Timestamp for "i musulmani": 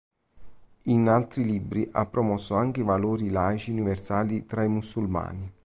4.63-5.53